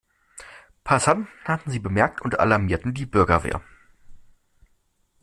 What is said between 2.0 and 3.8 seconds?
und alarmierten die Bürgerwehr.